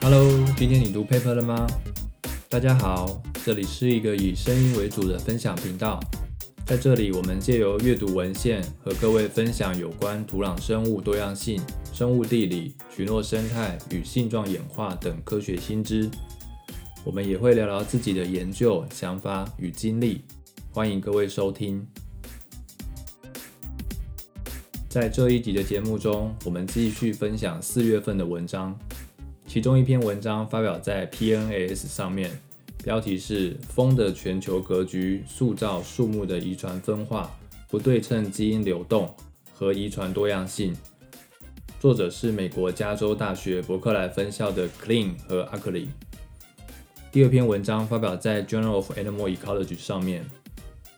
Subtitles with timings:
[0.00, 1.66] Hello，今天你读 paper 了吗？
[2.48, 6.00] 大家好，这里是一个以声音为主的分享频道，
[6.64, 11.60] 在这里我们借由阅读文献和各位分享有关土壤生物多样性、
[11.92, 16.08] 生物地理、群落生态与性状演化等科学新知。
[17.04, 20.22] 我们也会聊聊自己的研究想法与经历，
[20.70, 21.84] 欢迎各位收听。
[24.88, 28.78] 在这一集的节目中，我们继续分享四月份的文章。
[29.48, 32.30] 其中一篇文章发表在 PNAS 上面，
[32.84, 37.34] 标题是“风的全球格局塑造树木的遗传分化、
[37.66, 39.12] 不对称基因流动
[39.54, 40.76] 和遗传多样性”。
[41.80, 45.86] 作者是美国加州大学伯克莱分校的 Clean 和 Ackley。
[47.10, 50.26] 第二篇文章发表在 Journal of Animal Ecology 上面，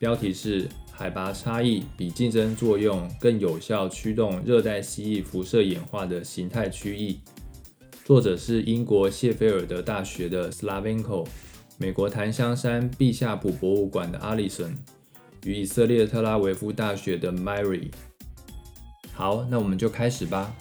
[0.01, 0.69] 标题是。
[0.93, 7.19] 海拔差异比竞争作用更有效驱动热带蜥蜴辐射演化的形态区异。
[8.05, 11.27] 作者是英国谢菲尔德大学的 Slavenko，
[11.79, 14.75] 美国檀香山毕夏普博物馆的 Alison，
[15.45, 17.91] 与以色列特拉维夫大学的 Mary。
[19.13, 20.57] 好，那我们就开始吧。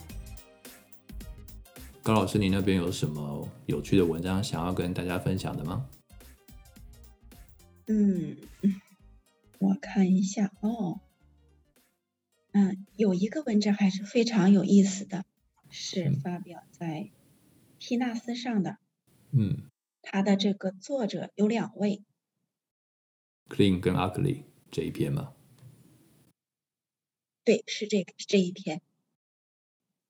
[2.03, 5.85] 高老师，你那边有什么有趣的文章想要跟大家分享的吗？
[7.87, 8.37] 嗯。
[9.57, 11.01] 我看一下哦，
[12.53, 15.25] 嗯，有一个文章还是非常有意思的，
[15.69, 16.87] 是发表在
[17.79, 18.77] 《皮纳斯》上的。
[19.31, 19.69] 嗯，
[20.01, 22.03] 他的这个作者有两位
[23.47, 25.33] ，Clean 跟 Ugly 这一篇吗？
[27.43, 28.81] 对，是这个这一篇。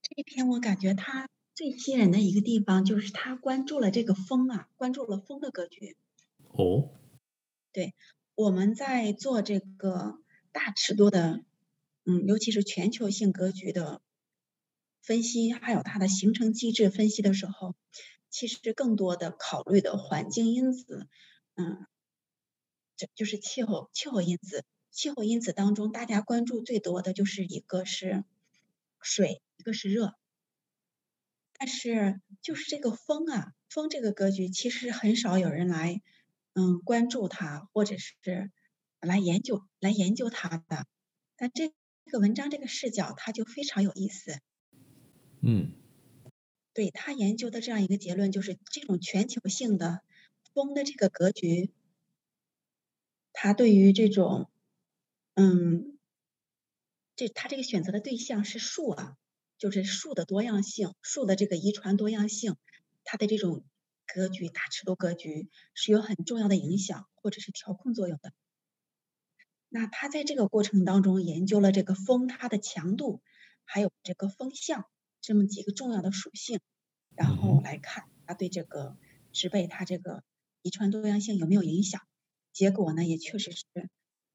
[0.02, 5.96] 这一篇我感觉他最吸引人的一个地方就是他关注了这个风啊，关注了风的格局。
[6.50, 6.90] 哦，
[7.72, 7.94] 对。
[8.36, 10.22] 我们在做这个
[10.54, 11.44] 大尺度的，
[12.06, 14.02] 嗯，尤其是全球性格局的
[15.02, 17.76] 分析，还有它的形成机制分析的时候，
[18.30, 21.08] 其实更多的考虑的环境因子，
[21.56, 21.88] 嗯，
[22.96, 24.66] 这就是气候气候因子。
[24.92, 28.24] 气候因子当中，大家关注最多的就是一个是
[29.02, 30.16] 水，一个是热。
[31.54, 36.02] 但是就是这个风啊，风这个格局，其实很少有人来。
[36.54, 38.52] 嗯，关注它，或者是
[39.00, 40.86] 来研究来研究它的，
[41.38, 41.72] 但这
[42.04, 44.40] 这个文章这个视角，它就非常有意思。
[45.42, 45.72] 嗯，
[46.74, 50.02] 对他研究的这样一个结论，就是这种全球性的
[50.54, 51.72] 风的这个格局，
[53.34, 54.50] 它对于这种，
[55.36, 55.98] 嗯，
[57.16, 59.18] 这他这个选择的对象是树啊，
[59.58, 62.56] 就是树的多样性，树的这个遗传多样性，
[63.04, 63.64] 它的这种。
[64.12, 68.34] 格局大尺度格局是有很重要的影响或者是调控作用的。
[69.70, 73.22] 那他在这个过程当中研究了这个风它的强度，
[73.66, 74.88] 还有这个风向
[75.22, 76.60] 这么几个重要的属性，
[77.16, 78.98] 然后来看它对这个
[79.32, 80.24] 植被它这个
[80.62, 82.02] 遗传多样性有没有影响。
[82.54, 83.66] 结果呢也确实是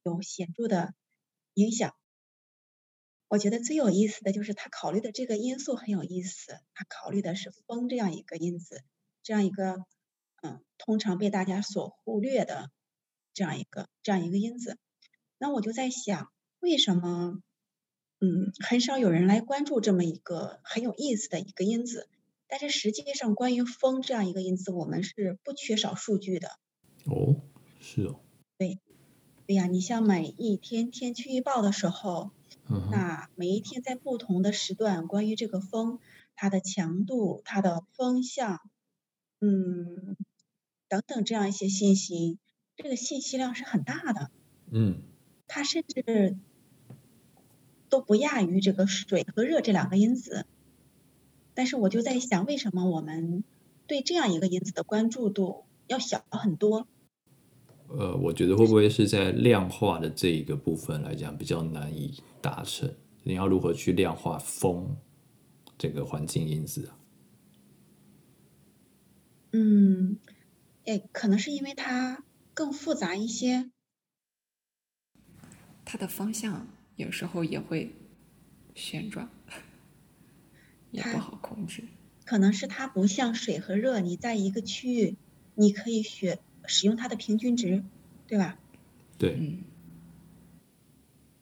[0.03, 0.95] 有显著的
[1.55, 1.95] 影响。
[3.29, 8.83] 我觉得最有意思的就是他考虑的这个因素很有意思，他考虑的是风这样一个因子。
[9.27, 9.87] 这样一个，
[10.43, 12.71] 嗯，通常被大家所忽略的
[13.33, 14.77] 这样一个这样一个因子，
[15.39, 16.31] 那我就在想，
[16.61, 17.43] 为什么，
[18.25, 22.09] 嗯，很少有人来关注这么一个很有意思的一个因子？
[22.47, 26.49] 但是实际上，关于风这样一个因子，我们是不缺少数据的。
[27.05, 27.43] 哦，
[27.81, 28.21] 是哦。
[28.57, 28.79] 对，
[29.47, 32.31] 对呀，你像每一天天气预报的时候，
[32.91, 35.99] 那每一天在不同的时段，关于这个风，
[36.35, 38.59] 它的强度、它的风向。
[39.41, 40.17] 嗯，
[40.89, 42.39] 等等，这样一些信息，
[42.75, 44.31] 这个信息量是很大的。
[44.71, 45.03] 嗯，
[45.47, 46.39] 它甚至
[47.95, 50.47] 都不亚于这个水和热这两个因子。
[51.55, 53.45] 但是我就在想，为什么我们
[53.87, 56.89] 对这样一个因子的关注度要小很多？
[57.87, 62.93] 呃，我觉得会不会是在量化的这一个部分来讲比较难以达成？
[63.23, 64.97] 你要如何去量化风
[65.79, 66.99] 这个环境因子啊？
[69.53, 70.19] 嗯，
[70.85, 72.25] 哎，可能是因为它
[72.55, 73.71] 更复杂一些，
[75.85, 77.93] 它的方向有时候也会
[78.75, 79.29] 旋转，
[80.91, 81.85] 也不好控制。
[82.25, 85.17] 可能是它不像水和热，你在一个区域，
[85.55, 87.85] 你可以选使用它的平均值，
[88.27, 88.59] 对吧？
[89.19, 89.37] 对。
[89.39, 89.65] 嗯。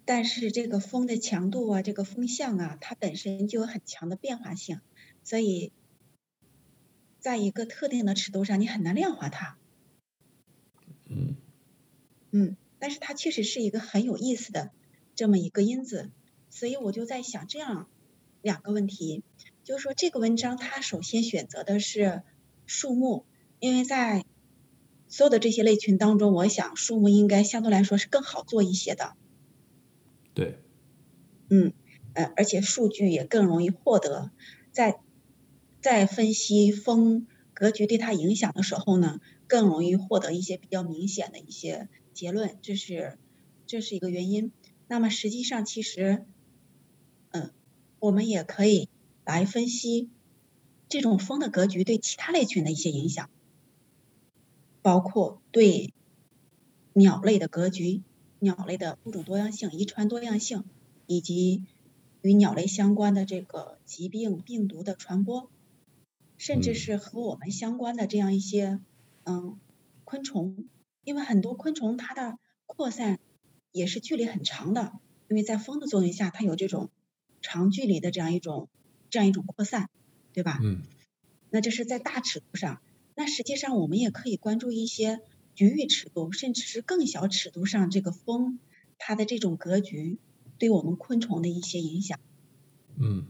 [0.05, 4.81] 但是这个风的强度啊，这个风向啊，它本身就有很强的变化性，
[5.23, 5.73] 所以。
[7.21, 9.57] 在一个特定的尺度上，你很难量化它。
[11.07, 11.37] 嗯
[12.33, 14.73] 嗯，但是它确实是一个很有意思的
[15.23, 16.11] 这么一个因子，
[16.51, 17.89] 所以我就在想这样
[18.41, 19.23] 两个问题，
[19.63, 22.25] 就是说这个文章它首先选择的是
[22.67, 23.25] 树木，
[23.61, 24.25] 因为在
[25.07, 29.15] 所有的这些类群当中，我想树木应该相对来说是更好做一些的。
[30.35, 30.59] 对，
[31.49, 31.73] 嗯，
[32.15, 34.33] 呃，而且数据也更容易获得，
[34.73, 34.99] 在
[35.81, 43.21] 在分析风格局对它影响的时候呢，更容易获得一些比较明显的一些结论，这是
[43.69, 44.51] 这是一个原因。
[44.89, 46.25] 那么实际上，其实，
[47.31, 47.51] 嗯，
[47.99, 48.89] 我们也可以
[49.25, 50.11] 来分析
[50.89, 53.31] 这种风的格局对其他类群的一些影响，
[54.83, 55.93] 包括对
[56.93, 58.03] 鸟类的格局、
[58.39, 60.65] 鸟类的物种多样性、遗传多样性，
[61.07, 61.65] 以及
[62.21, 65.51] 与鸟类相关的这个疾病、病毒的传播。
[66.39, 68.81] 甚至是和我们相关的这样一些
[69.23, 69.61] 嗯
[70.03, 70.65] 昆虫，
[71.05, 72.37] 因为很多昆虫它的
[72.67, 73.21] 扩散
[73.73, 74.93] 也是距离很长的，
[75.29, 76.91] 因为在风的作用下，它有这种
[77.41, 78.69] 长距离的这样一种
[79.11, 79.89] 这样一种扩散，
[80.33, 80.61] 对吧？
[80.63, 80.83] 嗯。
[81.51, 82.81] 那这是在大尺度上，
[83.15, 85.21] 那实际上我们也可以关注一些
[85.55, 88.59] 局域尺度，甚至是更小尺度上这个风
[88.99, 90.19] 它的这种格局
[90.59, 92.21] 对我们昆虫的一些影响。
[92.97, 93.27] 嗯。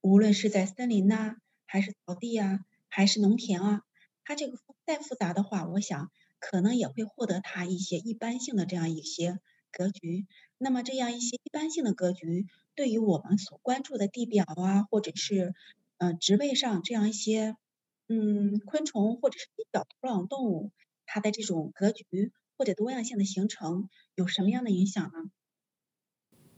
[0.00, 1.36] 无论是在森林呐。
[1.72, 3.82] 还是草地啊，还是农田啊，
[4.24, 6.10] 它这个再复杂的话，我想
[6.40, 9.38] 可能也会获得它一些一般性的这样一些
[9.70, 10.26] 格局。
[10.58, 15.54] 那么这样一些一般性的格局，对于我们所关注的地表啊，或者是
[15.98, 17.54] 嗯植被上这样一些
[18.08, 20.72] 嗯昆虫或者是地表土壤动物，
[21.06, 25.30] 它的这种格局或者多样性的形成有什么样的影响呢？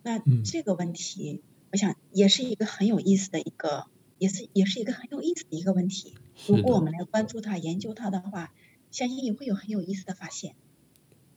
[0.02, 3.86] 那这个问题，我想也是一个很有意思的一个。
[4.18, 6.16] 也是也是一个很有意思的一个问题。
[6.46, 8.54] 如果我们来关注它、研究它的话，
[8.92, 10.54] 相信你会有很有意思的发现。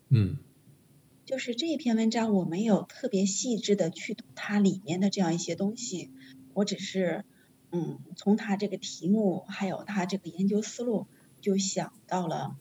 [0.10, 0.38] 嗯，
[1.26, 6.12] 就是这一篇文章，我没有特别细致的去读它里面的这样一些东西，
[6.54, 7.26] 我只是
[7.72, 11.08] 嗯，从它这个题目还有它这个研究思路，
[11.42, 12.56] 就想到了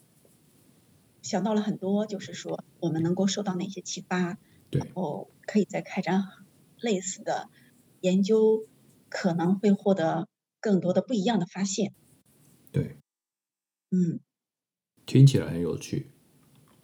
[1.21, 4.39] 想到了很多，就是说我们能够受到哪些启发，
[4.71, 6.23] 然后可以再开展
[6.79, 7.51] 类似的
[8.01, 8.67] 研究。
[9.11, 10.27] 可能会获得
[10.59, 11.95] 更多的不一样的发现。
[12.73, 12.99] 对，
[13.91, 14.19] 嗯，
[15.07, 16.07] 听起来很有趣。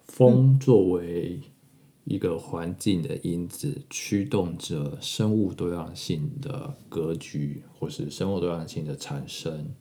[0.00, 1.40] 风作为
[2.04, 9.74] 一个环境的因子，驱动着生物多样性的格局，或是生物多样性的产生。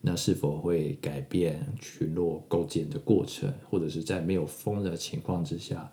[0.00, 5.92] 那是否会改变群落构建的过程，或者是在没有风的情况之下，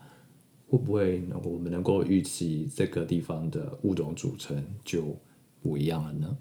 [0.68, 5.16] 会不会我们能够预期这个地方的物种组成就？
[5.62, 6.38] 不一样了呢。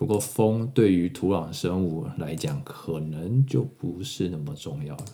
[0.00, 5.04] 不过，风对于土壤生物来讲，可能就不是那么重要了。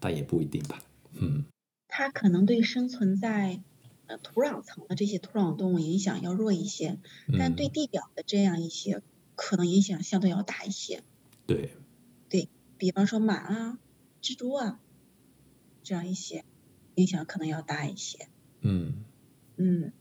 [0.00, 0.82] 但也不一定吧。
[1.12, 1.44] 嗯。
[1.88, 3.60] 它可能对生存在
[4.06, 6.98] 呃土壤层的这些土壤动物影响要弱一些，
[7.38, 9.02] 但对地表的这样一些
[9.34, 11.02] 可能影响相对要大一些。
[11.46, 11.72] 对。
[12.30, 13.78] 对比方说马啊、
[14.22, 14.80] 蜘蛛啊
[15.82, 16.46] 这样一些
[16.94, 18.26] 影响可能要大一些。
[18.62, 19.04] 嗯。
[19.58, 19.92] 嗯，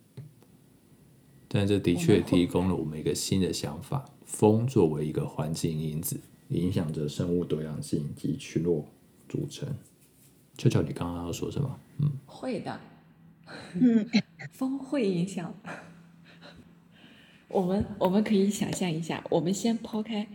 [1.56, 6.20] 但这的确提供了我们一个新的想法：风作为一个环境因子，
[6.50, 8.84] 影响着生物多样性及群落
[9.30, 9.70] 组成。
[10.58, 11.80] 秋秋，你刚刚要说什么？
[12.00, 12.80] 嗯，会的。
[13.76, 14.10] 嗯，
[14.52, 15.54] 风会影响。
[17.50, 20.28] 我们我们可以想象一下，我们先抛开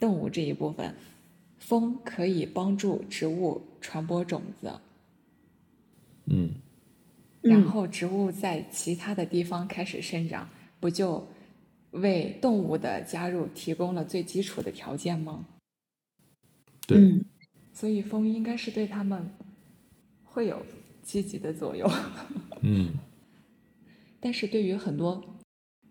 [0.00, 0.96] 动物这一部分，
[1.60, 4.72] 风可以帮助植物传播种子。
[6.24, 6.50] 嗯。
[7.42, 11.26] 然后植物在其他的地方开始生长，不就
[11.90, 15.44] 为动物的加入提供了最基础的条件吗？
[16.86, 17.20] 对，
[17.72, 19.28] 所以风应该是对他们
[20.24, 20.64] 会有
[21.02, 21.90] 积极的作用。
[22.62, 22.94] 嗯，
[24.20, 25.22] 但是对于很多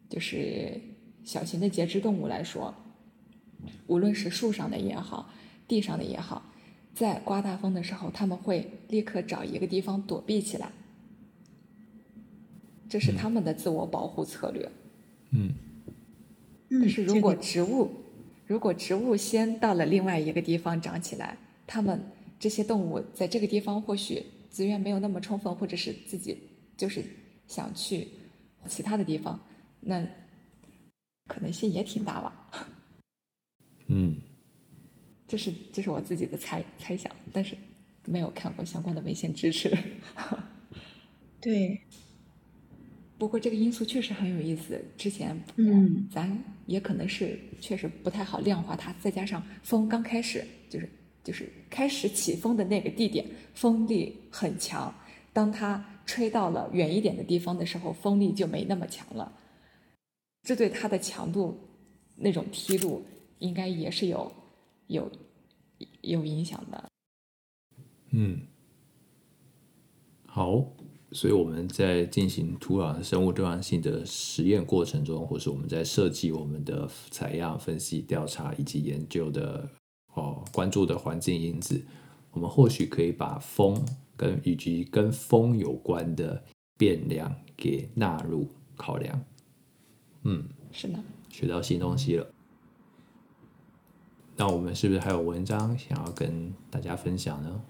[0.10, 0.80] 就是
[1.24, 2.74] 小型的节肢动物来说，
[3.88, 5.30] 无论是树上的也好，
[5.68, 6.50] 地上的也好，
[6.94, 10.72] 在刮大风的时候，他们会立刻找一个地方躲避起来。
[12.92, 14.70] 这是他们的自我保护策略。
[15.30, 15.54] 嗯，
[16.70, 17.90] 但是如果植物，
[18.46, 22.04] 如果植物先到了另外一个地方长起来，他们
[22.38, 26.38] 这些动物在这个地方或许资源没有那么充分，或者是自己
[26.76, 27.02] 就是
[27.48, 28.10] 想去
[28.68, 29.40] 其他的地方，
[29.80, 30.06] 那
[31.28, 32.68] 可能性也挺大吧。
[33.88, 34.18] 嗯，
[35.30, 37.56] 这是这是我自己的猜猜想，但是
[38.06, 39.74] 没有看过相关的文献支持。
[41.40, 41.80] 对。
[43.22, 50.90] 不过这个因素确实很有意思，之前嗯，咱也可能是确实不太好量化它，再加上风刚开始就是
[51.24, 53.24] 就是开始起风的那个地点
[53.54, 54.92] 风力很强，
[55.32, 59.32] 当它吹到了远一点的地方的时候，风力就没那么强了。
[60.42, 61.56] 这对它的强度
[62.16, 63.06] 那种梯度
[63.38, 64.32] 应该也是有
[64.88, 65.12] 有
[66.02, 66.90] 有影响的。
[68.10, 68.42] 嗯，
[70.26, 70.66] 好，
[71.14, 79.68] 所以我们在进行土壤生物多样性的实验过程中，或是我们在设计我们的采样、分析、调查以及研究的
[80.14, 81.84] 哦关注的环境因子，
[82.32, 86.42] 我们或许可以把风跟以及跟风有关的
[86.78, 89.22] 变量给纳入考量。
[90.24, 91.00] 嗯，是的，
[91.30, 92.26] 学到新东西了。
[94.38, 97.62] 那我们是不是还有文章想要跟大家分享呢？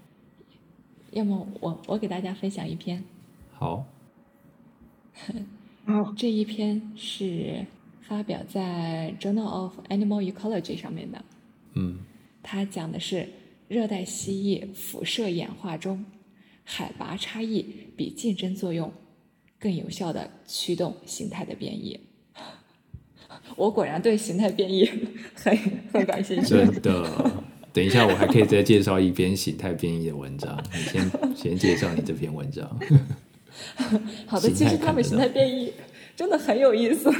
[1.10, 3.02] 要么我我给大家分享一篇。
[3.62, 3.86] 好。
[5.86, 7.64] 好，这一篇是
[8.00, 11.24] 发表在《Journal of Animal Ecology》上面的。
[11.74, 12.00] 嗯。
[12.42, 13.28] 它讲的是
[13.68, 16.04] 热带蜥蜴辐射演化中，
[16.64, 17.64] 海拔差异
[17.96, 18.92] 比竞争作用
[19.60, 22.00] 更有效的驱动形态的变异。
[23.54, 24.84] 我果然对形态变异
[25.36, 25.56] 很
[25.92, 26.48] 很感兴趣。
[26.48, 27.30] 真的，
[27.72, 30.60] 等一下我还可以再介绍一篇形态变异的文章。
[30.72, 32.76] 你先先介绍你这篇文章。
[34.26, 35.72] 好的，其实他们形态变异
[36.14, 37.10] 真的很有意思。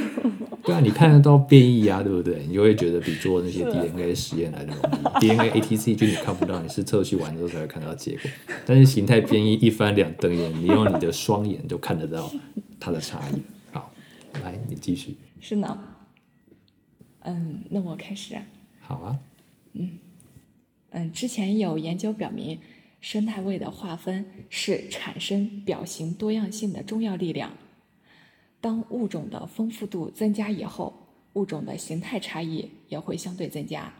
[0.63, 2.45] 对啊，你看得到变异啊，对不对？
[2.47, 5.19] 你就会觉得比做那些 DNA 实验来的容易。
[5.19, 8.31] DNA ATC 就你看不到，你是测序完之后才会看到结果。
[8.65, 12.31] 但是形态变异一翻两瞪眼，你用你的双眼就看得到
[12.79, 13.41] 它的差异。
[13.71, 13.91] 好，
[14.43, 15.17] 来你继续。
[15.39, 15.77] 是呢。
[17.25, 18.35] 嗯，那我开始。
[18.79, 19.17] 好啊。
[19.73, 19.97] 嗯
[20.91, 22.59] 嗯，之前有研究表明，
[23.03, 27.51] 生态位的划分是产生表型多样性的重要力量。
[28.61, 30.93] 当物种的丰富度增加以后，
[31.33, 33.93] 物种的形态差异也会相对增加。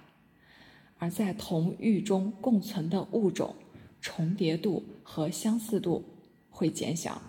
[1.00, 3.54] 而在同域中共存的物种，
[4.00, 6.02] 重叠度和相似度
[6.50, 7.22] 会减小。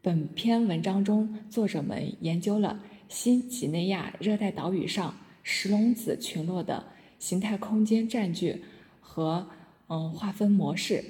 [0.00, 2.82] 本篇文章中，作者们研究了。
[3.08, 6.82] 新几内亚热带岛屿上石龙子群落的
[7.20, 8.64] 形态空间占据
[9.00, 9.46] 和
[9.94, 11.04] 嗯划分模式，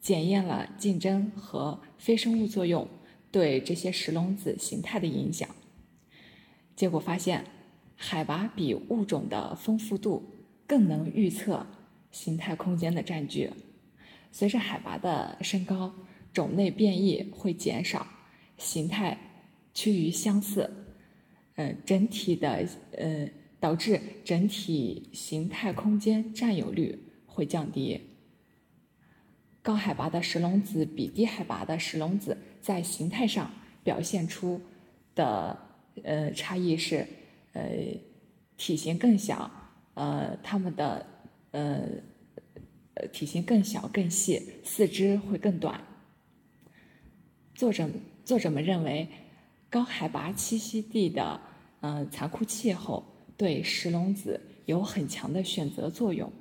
[0.00, 2.88] 检验了竞争和非生物作用
[3.30, 5.48] 对这些石龙子形态的影响。
[6.74, 7.44] 结果发现，
[7.94, 10.28] 海拔比物种的丰富度
[10.66, 11.64] 更能预测
[12.10, 13.48] 形态空间的占据。
[14.32, 15.94] 随着海拔的升高，
[16.32, 18.04] 种类变异会减少，
[18.56, 19.16] 形态
[19.72, 20.68] 趋于相似。
[21.54, 22.66] 呃，整体的
[22.96, 23.28] 呃，
[23.60, 26.98] 导致整体形态空间占有率
[27.38, 28.00] 会降低。
[29.62, 33.48] 高海拔的石龙子比低海拔的石龙子在形态上
[33.84, 34.60] 表现出
[35.14, 35.56] 的
[36.02, 37.06] 呃差异是，
[37.52, 37.62] 呃，
[38.56, 39.48] 体型更小，
[39.94, 41.06] 呃，它们的
[41.52, 41.80] 呃
[42.94, 45.80] 呃体型更小更细，四肢会更短。
[47.54, 47.88] 作者
[48.24, 49.06] 作者们认为，
[49.70, 51.40] 高海拔栖息地的
[51.82, 53.04] 呃，残酷气候
[53.36, 56.32] 对石龙子有很强的选择作用。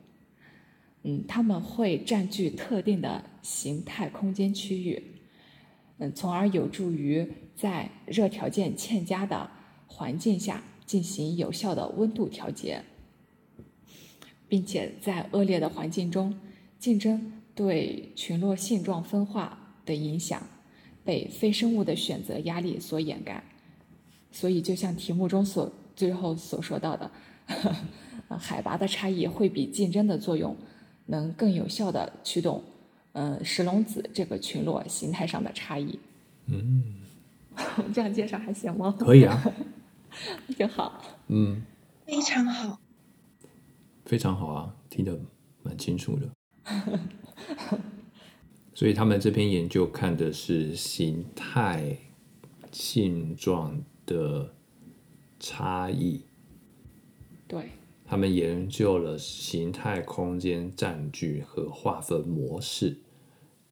[1.10, 5.02] 嗯，它们会占据特定的形态空间区域，
[6.00, 9.50] 嗯，从而有助于在热条件欠佳的
[9.88, 12.82] 环境下进行有效的温度调节，
[14.50, 16.38] 并且在恶劣的环境中，
[16.78, 20.46] 竞争对群落性状分化的影响
[21.06, 23.42] 被非生物的选择压力所掩盖。
[24.30, 27.10] 所以，就像题目中所最后所说到的，
[28.38, 30.56] 海拔的差异会比竞争的作用
[31.08, 32.64] 能更有效的驱动，
[33.12, 36.00] 呃，石龙子这个群落形态上的差异。
[36.46, 37.02] 嗯，
[37.94, 38.96] 这样介绍还行吗？
[38.98, 39.44] 可以啊，
[40.56, 41.04] 挺好。
[41.28, 41.62] 嗯，
[42.06, 42.80] 非常好，
[44.06, 45.20] 非常好啊，听得
[45.64, 46.30] 蛮清楚的。
[48.74, 51.98] 所以他们这篇研究看的是形态
[52.72, 53.84] 性状。
[54.08, 54.54] 的
[55.38, 56.22] 差异，
[57.46, 57.72] 对，
[58.10, 63.00] 他们研究了形态空间占据和划分模式。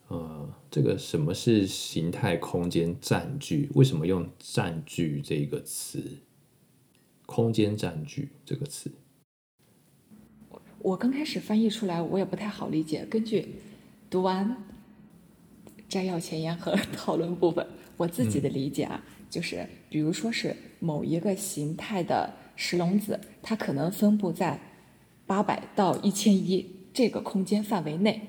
[0.10, 3.70] 呃，这个什么是形态空间占据？
[3.74, 6.20] 为什么用“占据”这个词？
[7.26, 8.92] 空间占据这个词，
[10.78, 13.04] 我刚开始翻译出来，我也不太好理解。
[13.06, 13.48] 根据
[14.12, 14.64] 读完
[15.90, 17.66] 摘要、前言和 讨论部分，
[17.98, 19.04] 我自己的理解啊。
[19.28, 24.60] 就是，比如说是某一个形态的石龙子，它可能分布在
[25.26, 28.22] 八百到一千一这个空间范围内。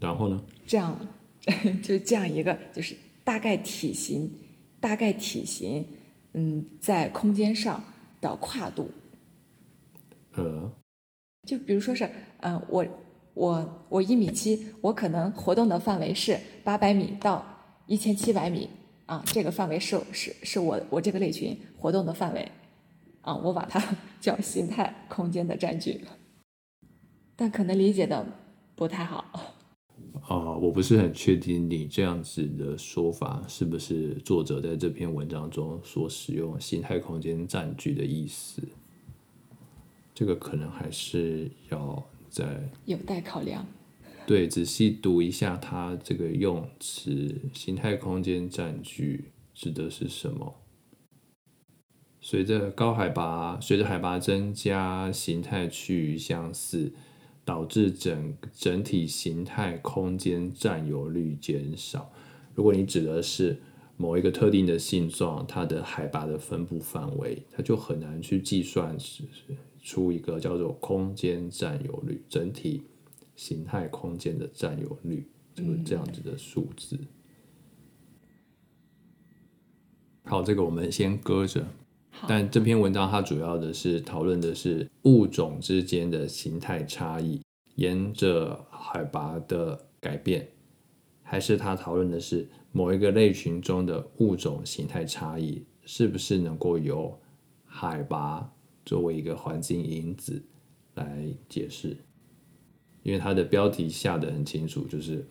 [0.00, 0.42] 然后呢？
[0.66, 0.98] 这样，
[1.82, 4.30] 就这样一个，就是大概体型，
[4.80, 5.86] 大概体型，
[6.32, 7.82] 嗯，在空间上
[8.20, 8.90] 的跨度。
[10.34, 10.70] 呃。
[11.46, 12.08] 就比如说是，
[12.40, 12.86] 嗯，我
[13.34, 17.44] 我我一米七，我可能活动的范围是八百米到
[17.86, 18.68] 一千七百米。
[19.06, 22.48] 啊，这个范围是是是我我这个类群活动的范围，
[23.22, 23.82] 啊，我把它
[24.20, 26.00] 叫形态空间的占据，
[27.34, 28.26] 但可能理解的
[28.76, 29.56] 不太好。
[30.22, 38.62] 啊， 我不是很确定你这样子的说法是不是作者在这篇文章中所使用“形态空间占据”的意思。
[40.14, 43.64] 这个可能还是要在有待考量。
[44.26, 50.54] 对，仔细读一下它这个用词“形态空间占据”指的是什么？
[52.22, 56.92] 随着高海拔，随着海拔增加，形态趋于相似。
[57.44, 62.12] 导致整整体形态空间占有率减少。
[62.54, 63.60] 如果你指的是
[63.96, 68.96] 某一个特定的性状，它的海拔的分布范围，它就很难去计算
[69.82, 72.84] 出一个叫做空间占有率，整体
[73.34, 76.96] 形态空间的占有率，就是这样子的数字。
[80.22, 81.66] 好，这个我们先搁着。
[82.28, 87.40] 但这篇文章它主要的是讨论的是物种之间的形态差异，
[87.76, 90.48] 沿着海拔的改变，
[91.22, 97.18] 还是它讨论的是某一个类群中的物种形态差异，是不是能够由
[97.64, 98.52] 海拔
[98.84, 100.42] 作为一个环境因子
[100.94, 101.96] 来解释？
[103.02, 105.26] 因为它的标题下的很清楚，就是。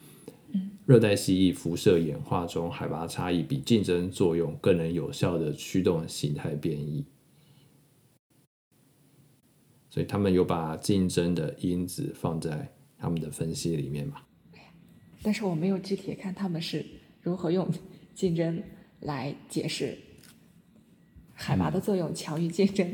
[0.86, 7.06] 热带蜥蜴辐射演化中，海拔差异比竞争作用更能有效的驱动形态变异，
[9.90, 14.16] 所以他们有把竞争的因子放在他们的分析里面嘛？
[15.22, 16.84] 但是我没有具体看他们是
[17.22, 17.70] 如何用
[18.14, 18.62] 竞争
[19.00, 19.98] 来解释
[21.34, 22.94] 海拔的作用强于竞争。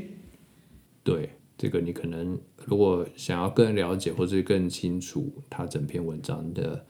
[1.03, 6.86] 对，这个你可能如果想要更了解或者更清楚他整篇文章的。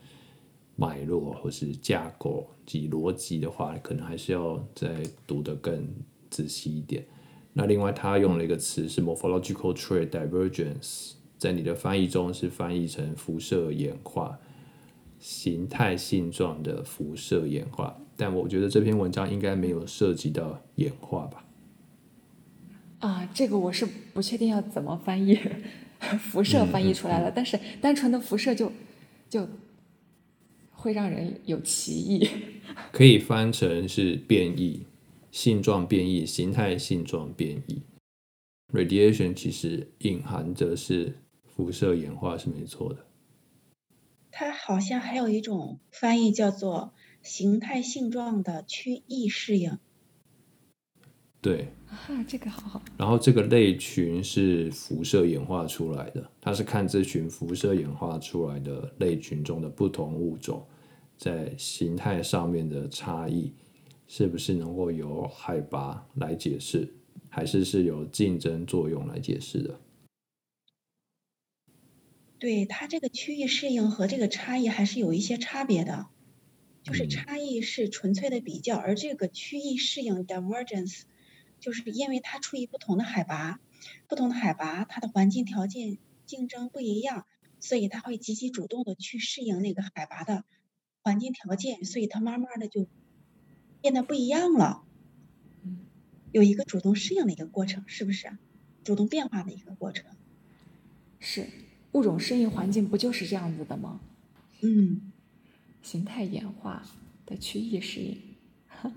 [0.80, 5.84] 脉络或是架构及逻辑的话，可能还是要再读得更
[6.30, 7.04] 仔细一点。
[7.52, 14.38] 那另外，他用了一个词是 morphological trait divergence，在你的翻译中是翻译成辐射演化、
[15.18, 18.00] 形态性状的辐射演化。
[18.16, 21.44] 但我觉得这篇文章应该没有涉及到演化吧？
[23.00, 25.36] 啊，这个我是不确定要怎么翻译。
[26.30, 28.70] 辐射翻译出来了，但是单纯的辐射就
[29.28, 29.48] 就。
[30.78, 32.28] 会让人有歧义，
[32.92, 34.86] 可以翻成是变异、
[35.32, 37.82] 性状变异、形态性状变异。
[38.72, 43.04] Radiation 其实隐含着是辐射演化是没错的。
[44.30, 49.78] 它好像还有一种翻译叫做形态性状的区域适应。
[51.40, 52.82] 对，啊，这个好好。
[52.96, 60.66] 然后这个类群是辐射演化出来的，它是看这群辐射演化出来的类群中的不同物种
[61.16, 63.52] 在形态上面的差异，
[64.08, 66.92] 是不是能够由海拔来解释，
[67.28, 69.80] 还是是由竞争作用来解释的？
[72.40, 76.06] 对它这个区域适应和这个差异还是有一些差别的，
[76.82, 81.02] 就是差异是纯粹的比较，而这个区域适应 （divergence）。
[81.60, 83.60] 就是因为它处于不同的海拔，
[84.08, 87.26] 不同的海拔，它的环境条件竞争不一样，
[87.60, 90.44] 所以它会积极主动的去适应那个海拔的
[91.02, 92.86] 环境条件，所以它慢慢的就
[93.80, 94.84] 变得不一样了。
[96.30, 98.30] 有一个主动适应的一个过程，是不是？
[98.84, 100.04] 主动变化的一个过程。
[101.20, 101.46] 是，
[101.92, 104.00] 物种适应环境不就是这样子的吗？
[104.60, 105.12] 嗯。
[105.82, 106.86] 形态演化
[107.24, 108.20] 的区域适应。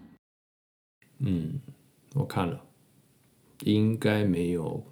[1.19, 1.59] 嗯。
[2.13, 2.61] 我看了，
[3.63, 4.83] 应该没有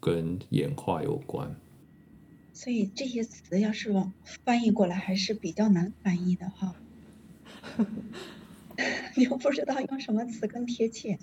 [0.00, 1.54] 跟演化有关。
[2.52, 6.74] 所以这些词要是往翻译过来还是比较难翻译的哈。
[9.16, 11.16] 又不知道用什么词更贴切。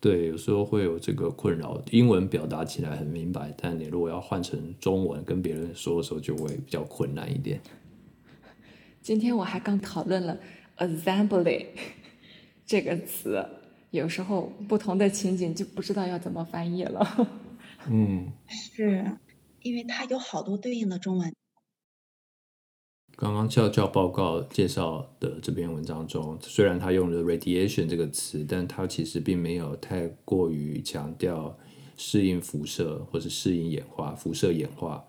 [0.00, 1.80] 对，有时候会有这个困扰。
[1.90, 7.60] 英文表达起来很明白，但你如果要换成中文跟别人说的时候，就会比较困难一点。
[9.00, 10.38] 今天我还刚讨论了
[10.76, 11.68] “assembly”
[12.66, 13.46] 这个词。
[13.92, 17.28] 有时候不同的情景就不知道要怎么翻译了。
[17.90, 19.18] 嗯，是
[19.60, 21.30] 因为它有好多对应的中文。
[23.16, 31.58] 刚刚教教报告介绍的这篇文章中，虽然他用了 radiation 这个词，但他其实并没有太过于强调
[31.98, 35.04] 适应辐射或是适应演化、辐射演化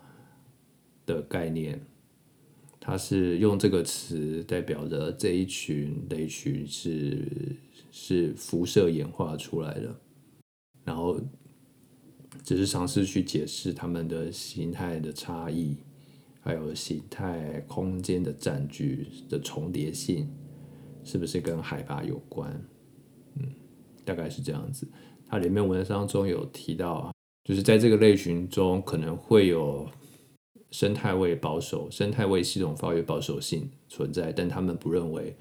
[1.06, 1.80] 的概念。
[2.78, 7.26] 他是用这个词代表着这一群雷群是。
[7.96, 9.94] 是辐射演化出来的，
[10.82, 11.16] 然后
[12.42, 15.76] 只是尝试去解释它们的形态的差异，
[16.40, 20.28] 还有形态空间的占据的重叠性，
[21.04, 22.52] 是不是跟海拔有关？
[23.36, 23.48] 嗯，
[24.04, 24.90] 大概是这样子。
[25.28, 29.88] 它里面文章中有提到，就是在这个类群中可能会有
[30.72, 35.36] 生态位保守、生态位系统发育保守性存在，但他们不认为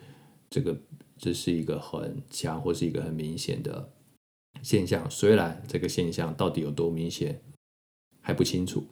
[0.51, 0.79] 这个
[1.23, 3.89] 这是一个很强或是一个很明显的
[4.61, 5.09] 现象。
[5.09, 7.39] 虽然这个现象到底有多明显
[8.19, 8.83] 还不清楚，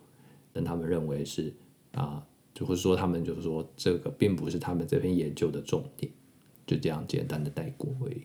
[0.54, 1.54] 但他们认为是
[1.92, 6.10] 啊，就会说他们就是说这个并不是他们这篇研究的重点，
[6.66, 8.22] 就这样简单的带过而已。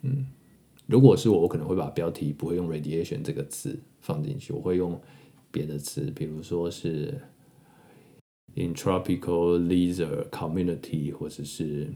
[0.00, 0.26] 嗯，
[0.86, 4.98] 如果是我，我可能会把标题不会用 radiation 这个词放进去，我会用
[5.50, 7.20] 别的词，比如说是
[8.54, 11.88] in tropical lizard community 或者是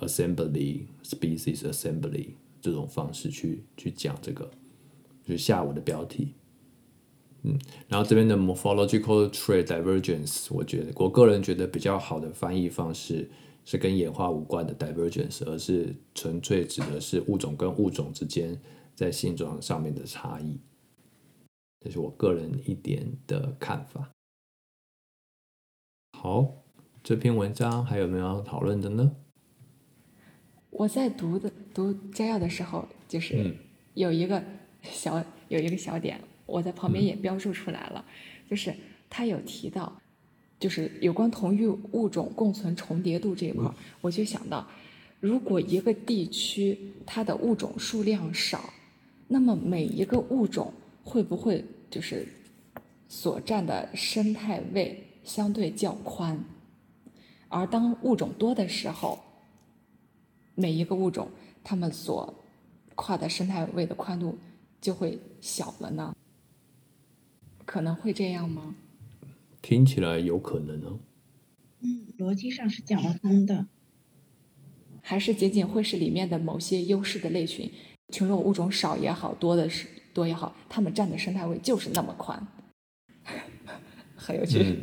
[0.00, 4.50] assembly species assembly 这种方式去去讲这个，
[5.24, 6.34] 就是下午的标题。
[7.42, 13.30] 嗯，然后这边的 morphological trait divergence，我觉得我个人觉得比较好的翻译方式。
[13.64, 18.60] 是跟演化无关的 divergence，而是纯粹指的是物种跟物种之间
[18.92, 20.58] 在性状上面的差异。
[21.78, 24.10] 这是我个人一点的看法。
[26.22, 26.46] 好，
[27.02, 29.10] 这篇文章还有没有要讨论的呢？
[30.70, 33.52] 我在读的读摘要的时候，就是
[33.94, 34.40] 有一个
[34.82, 38.04] 小有一个小点，我在旁边也标注出来了，
[38.48, 38.72] 就是
[39.10, 40.00] 他有提到。
[40.60, 43.68] 就是有关同域物种共存重叠度这一块，
[44.00, 44.64] 我就想到，
[45.18, 48.72] 如果一个地区它的物种数量少，
[49.26, 52.28] 那么每一个物种会不会就是
[53.08, 56.44] 所占的生态位相对较宽？
[57.48, 59.20] 而当物种多的时候，
[60.54, 61.28] 每一个物种
[61.62, 62.34] 它们所
[62.94, 64.38] 跨的生态位的宽度
[64.80, 66.14] 就会小了呢？
[67.64, 68.74] 可能会这样吗？
[69.60, 70.98] 听起来有可能哦。
[71.80, 73.66] 嗯，逻辑上是讲得通的。
[75.02, 77.70] 还是仅仅会是里面的某些优势的类群，
[78.12, 82.46] 群落物种少也好多的是多也好，它们占的生态位就是那么宽，
[84.16, 84.78] 很有趣。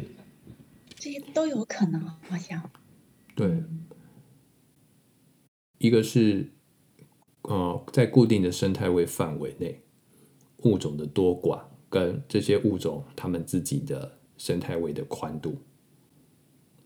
[1.00, 2.70] 这些都有可能，好像。
[3.36, 3.64] 对，
[5.80, 6.52] 一个是
[7.42, 9.82] 呃，在固定的生态位范围内，
[10.58, 14.20] 物种的多寡跟这些物种它们自己的。
[14.40, 15.58] 生态位的宽度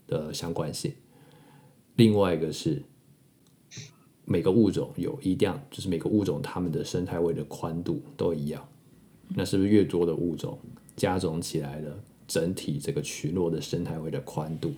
[0.07, 0.91] 的相关性，
[1.95, 2.81] 另外一个是
[4.25, 8.67] 每个物种有一样，就是每个物种它们的生态位的宽度都一样，
[9.35, 10.57] 那是不是越多的物种
[10.95, 14.73] 加总起来的整体这个群落的生态位的宽度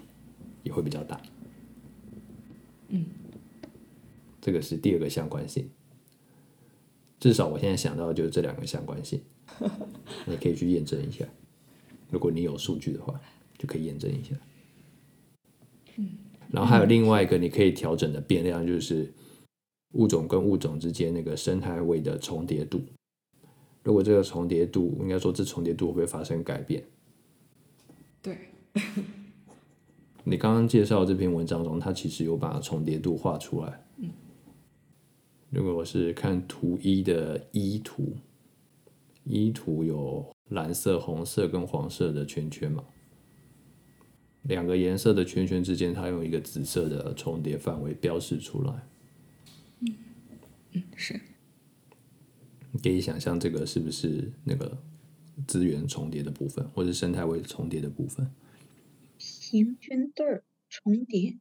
[0.62, 1.22] 也会比较大？
[2.90, 3.06] 嗯，
[4.42, 5.70] 这个是第二个相关性，
[7.18, 9.22] 至少我现在想到的就是这两个相关性，
[10.28, 11.26] 你可以去验证一下。
[12.12, 13.18] 如果你有数据的话，
[13.58, 14.36] 就可以验证一下。
[15.96, 16.10] 嗯，
[16.52, 19.14] 然后还有另外一个你可以调整的变量，就是
[19.94, 22.82] 物种跟物种之间那个生态位的重叠度。
[23.82, 26.84] 如果这个重叠度，应该说这重叠度会不会发生改变？
[28.26, 28.38] 对。
[30.24, 33.86] 你刚刚介绍这篇文章中，它其实有把重叠度画出来。
[33.98, 34.10] 嗯。
[35.52, 38.18] 如果我是看图一的一图，
[39.24, 40.34] 一图有。
[40.50, 42.84] 蓝色、红色跟黄色的圈圈嘛，
[44.44, 48.88] 两个颜色的圈圈之间，它用一个紫色的重叠范围标示出来。
[49.80, 49.96] 嗯
[50.74, 51.20] 嗯，是。
[52.72, 54.78] 你可以想象这个是不是那个
[55.48, 58.30] 资源重叠的部分，或者生态位重叠的部分？
[59.18, 61.38] 平均对儿重叠。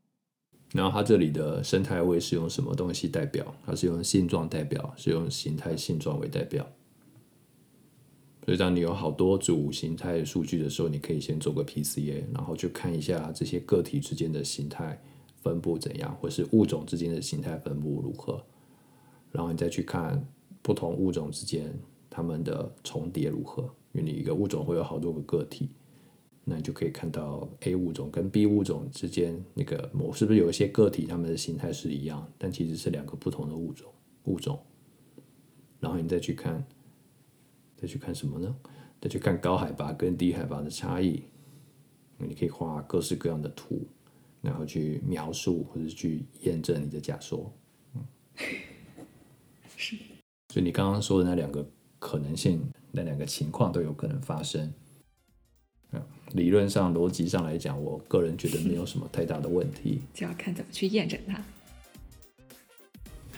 [0.72, 3.54] 然后它这里的生态位是用什么东西代表？
[3.64, 6.68] 它是用性状代表，是用形态性状为代表。
[8.44, 15.00] 所以，当你有好多组形态数据的时候，你可以先做个 PCA，然后去看一下这些个体之间的形态
[15.40, 18.44] 分布怎样，或是物种之间的形态分布如何，
[19.32, 20.22] 然后你再去看
[20.60, 21.72] 不同物种之间
[22.10, 23.74] 它们的重叠如何。
[23.94, 25.70] 因为你一个物种会有好多个个体，
[26.44, 33.90] 那你就可以看到 A 物种跟 B 物种之间那个某是不是有一些个体它们的形态是一样，但其实是两个不同的物种
[34.24, 34.61] 物种。
[35.80, 36.62] 然后你再去看。
[37.76, 38.57] 再去看什么呢？
[38.98, 41.22] 再去看高海拔跟低海拔的差异。
[42.16, 43.87] 你可以画各式各样的图，
[44.40, 47.52] 然后去描述或者去验证你的假说。
[47.94, 48.07] 嗯，
[49.76, 49.96] 是。
[50.48, 52.62] 所以你刚刚说的那两个可能性，
[52.94, 54.72] 那两个情况都有可能发生。
[56.33, 60.00] 理论上、逻辑上来讲，我个人觉得没有什么太大的问题。
[60.12, 61.40] 就要看怎么去验证它。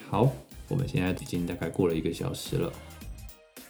[0.09, 0.33] 好，
[0.69, 2.73] 我们现在已经大概过了一个小时了。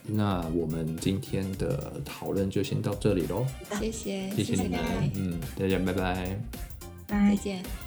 [0.05, 3.45] 那我们今天的讨论就先到这里喽。
[3.81, 4.81] 谢谢，谢谢你们，
[5.17, 6.39] 嗯，大家拜拜。
[7.09, 7.86] 拜，再见。